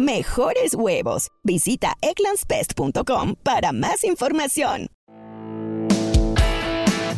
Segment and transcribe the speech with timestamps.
[0.00, 1.28] mejores huevos.
[1.44, 4.86] Visita egglandsbest.com para más información.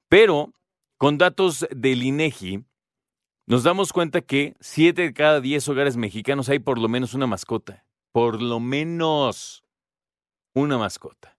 [0.10, 0.52] Pero
[0.98, 2.66] con datos del INEGI,
[3.46, 7.26] nos damos cuenta que 7 de cada 10 hogares mexicanos hay por lo menos una
[7.26, 7.86] mascota.
[8.12, 9.64] Por lo menos
[10.54, 11.38] una mascota.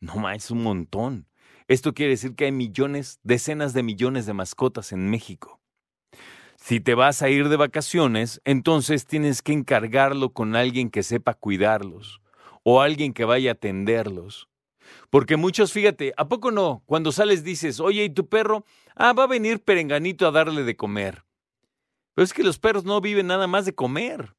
[0.00, 1.28] No más, un montón.
[1.68, 5.60] Esto quiere decir que hay millones, decenas de millones de mascotas en México.
[6.56, 11.34] Si te vas a ir de vacaciones, entonces tienes que encargarlo con alguien que sepa
[11.34, 12.20] cuidarlos
[12.62, 14.48] o alguien que vaya a atenderlos.
[15.10, 16.82] Porque muchos, fíjate, ¿a poco no?
[16.86, 18.64] Cuando sales dices, oye, ¿y tu perro?
[18.94, 21.24] Ah, va a venir perenganito a darle de comer.
[22.14, 24.34] Pero es que los perros no viven nada más de comer.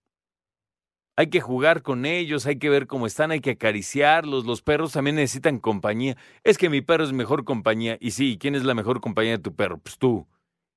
[1.16, 4.46] Hay que jugar con ellos, hay que ver cómo están, hay que acariciarlos.
[4.46, 6.18] Los perros también necesitan compañía.
[6.44, 7.98] Es que mi perro es mejor compañía.
[8.00, 9.80] Y sí, ¿quién es la mejor compañía de tu perro?
[9.80, 10.28] Pues tú.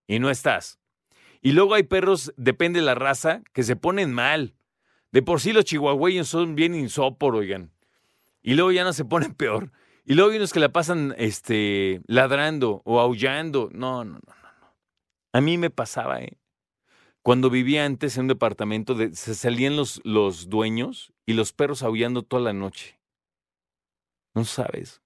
[0.07, 0.79] Y no estás.
[1.41, 4.55] Y luego hay perros, depende de la raza, que se ponen mal.
[5.13, 7.73] De por sí los chihuahueños son bien insopor, oigan.
[8.43, 9.73] Y luego ya no se ponen peor.
[10.05, 13.71] Y luego hay unos que la pasan este, ladrando o aullando.
[13.73, 14.77] No, no, no, no.
[15.33, 16.37] A mí me pasaba, ¿eh?
[17.23, 21.83] Cuando vivía antes en un departamento, de, se salían los, los dueños y los perros
[21.83, 22.99] aullando toda la noche.
[24.35, 25.03] No sabes.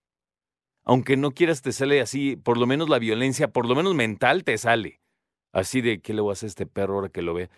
[0.84, 4.44] Aunque no quieras, te sale así, por lo menos la violencia, por lo menos mental,
[4.44, 5.00] te sale.
[5.54, 7.48] Así de, ¿qué le voy a hacer a este perro ahora que lo ve?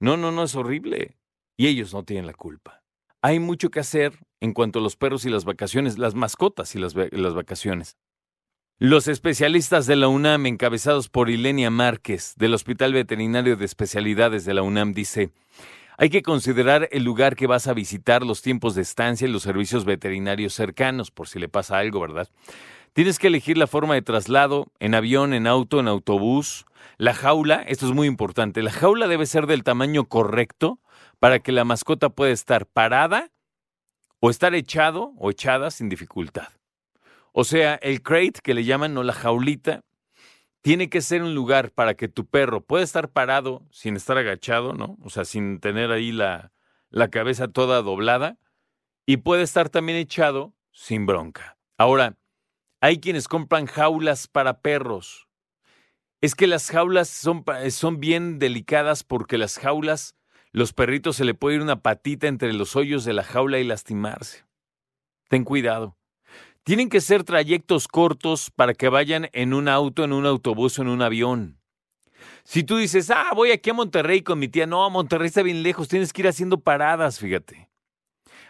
[0.00, 1.16] No, no, no, es horrible.
[1.56, 2.82] Y ellos no tienen la culpa.
[3.22, 6.78] Hay mucho que hacer en cuanto a los perros y las vacaciones, las mascotas y
[6.78, 7.96] las, las vacaciones.
[8.78, 14.52] Los especialistas de la UNAM, encabezados por Ilenia Márquez, del Hospital Veterinario de Especialidades de
[14.52, 15.30] la UNAM, dice,
[15.96, 19.44] hay que considerar el lugar que vas a visitar, los tiempos de estancia y los
[19.44, 22.28] servicios veterinarios cercanos, por si le pasa algo, ¿verdad?
[22.94, 26.64] Tienes que elegir la forma de traslado, en avión, en auto, en autobús.
[26.96, 30.78] La jaula, esto es muy importante, la jaula debe ser del tamaño correcto
[31.18, 33.32] para que la mascota pueda estar parada
[34.20, 36.50] o estar echado o echada sin dificultad.
[37.32, 39.82] O sea, el crate que le llaman, no la jaulita,
[40.62, 44.72] tiene que ser un lugar para que tu perro pueda estar parado sin estar agachado,
[44.72, 44.98] ¿no?
[45.02, 46.52] O sea, sin tener ahí la,
[46.90, 48.38] la cabeza toda doblada
[49.04, 51.58] y puede estar también echado sin bronca.
[51.76, 52.16] Ahora,
[52.84, 55.26] hay quienes compran jaulas para perros.
[56.20, 60.16] Es que las jaulas son, son bien delicadas porque las jaulas,
[60.52, 63.64] los perritos se le puede ir una patita entre los hoyos de la jaula y
[63.64, 64.44] lastimarse.
[65.30, 65.96] Ten cuidado.
[66.62, 70.82] Tienen que ser trayectos cortos para que vayan en un auto, en un autobús o
[70.82, 71.58] en un avión.
[72.42, 75.62] Si tú dices, ah, voy aquí a Monterrey con mi tía, no, Monterrey está bien
[75.62, 77.70] lejos, tienes que ir haciendo paradas, fíjate.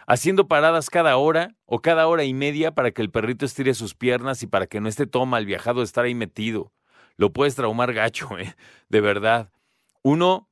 [0.07, 3.95] Haciendo paradas cada hora o cada hora y media para que el perrito estire sus
[3.95, 6.71] piernas y para que no esté todo mal viajado estar ahí metido.
[7.17, 8.55] Lo puedes traumar gacho, ¿eh?
[8.89, 9.51] De verdad.
[10.03, 10.49] Uno,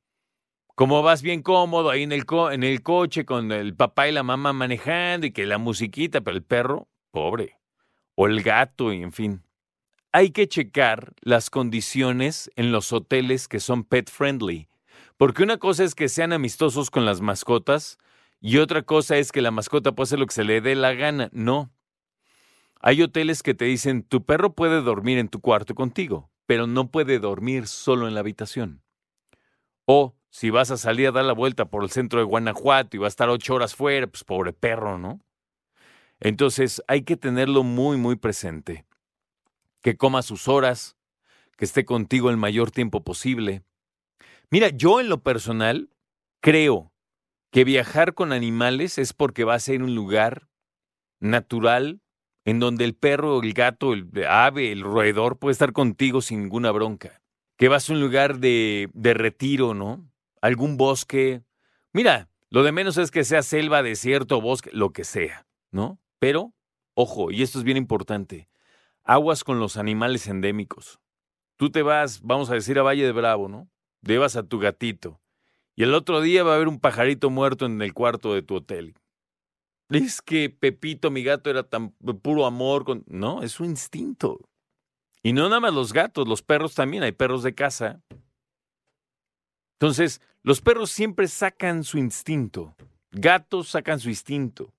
[0.74, 4.24] como vas bien cómodo ahí en el, en el coche con el papá y la
[4.24, 7.60] mamá manejando y que la musiquita, pero el perro, Pobre.
[8.16, 9.44] o el gato, en fin.
[10.10, 14.68] Hay que checar las condiciones en los hoteles que son pet friendly,
[15.16, 17.98] porque una cosa es que sean amistosos con las mascotas
[18.46, 20.92] y otra cosa es que la mascota puede hacer lo que se le dé la
[20.92, 21.30] gana.
[21.32, 21.72] No.
[22.78, 26.90] Hay hoteles que te dicen, tu perro puede dormir en tu cuarto contigo, pero no
[26.90, 28.82] puede dormir solo en la habitación.
[29.86, 33.00] O si vas a salir a dar la vuelta por el centro de Guanajuato y
[33.00, 35.20] va a estar ocho horas fuera, pues pobre perro, ¿no?
[36.20, 38.84] Entonces hay que tenerlo muy, muy presente.
[39.80, 40.98] Que coma sus horas,
[41.56, 43.62] que esté contigo el mayor tiempo posible.
[44.50, 45.88] Mira, yo en lo personal
[46.42, 46.93] creo
[47.54, 50.48] que viajar con animales es porque va a ser un lugar
[51.20, 52.00] natural
[52.44, 56.72] en donde el perro, el gato, el ave, el roedor puede estar contigo sin ninguna
[56.72, 57.22] bronca.
[57.56, 60.10] Que vas a un lugar de, de retiro, ¿no?
[60.42, 61.44] Algún bosque.
[61.92, 66.00] Mira, lo de menos es que sea selva, desierto, bosque, lo que sea, ¿no?
[66.18, 66.54] Pero,
[66.94, 68.48] ojo, y esto es bien importante,
[69.04, 70.98] aguas con los animales endémicos.
[71.54, 73.70] Tú te vas, vamos a decir, a Valle de Bravo, ¿no?
[74.02, 75.20] Llevas a tu gatito.
[75.76, 78.56] Y el otro día va a haber un pajarito muerto en el cuarto de tu
[78.56, 78.94] hotel.
[79.90, 82.84] Es que Pepito, mi gato, era tan puro amor.
[82.84, 83.04] Con...
[83.06, 84.40] No, es su instinto.
[85.22, 88.02] Y no nada más los gatos, los perros también, hay perros de casa.
[89.78, 92.76] Entonces, los perros siempre sacan su instinto.
[93.10, 94.72] Gatos sacan su instinto.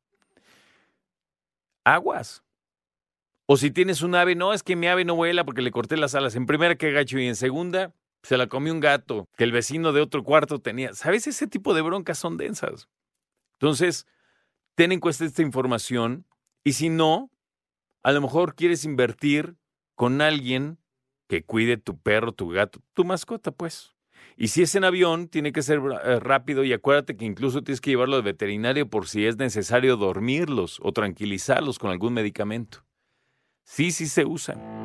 [1.84, 2.44] Aguas.
[3.48, 5.98] O si tienes un ave, no, es que mi ave no vuela porque le corté
[5.98, 6.36] las alas.
[6.36, 7.20] En primera, que gacho.
[7.20, 7.94] Y en segunda,
[8.26, 10.94] se la comió un gato que el vecino de otro cuarto tenía.
[10.96, 11.28] ¿Sabes?
[11.28, 12.90] Ese tipo de broncas son densas.
[13.60, 14.08] Entonces,
[14.74, 16.26] ten en cuenta esta información
[16.64, 17.30] y si no,
[18.02, 19.56] a lo mejor quieres invertir
[19.94, 20.80] con alguien
[21.28, 23.96] que cuide tu perro, tu gato, tu mascota, pues.
[24.38, 27.80] Y si es en avión, tiene que ser eh, rápido y acuérdate que incluso tienes
[27.80, 32.84] que llevarlo al veterinario por si es necesario dormirlos o tranquilizarlos con algún medicamento.
[33.64, 34.85] Sí, sí se usan.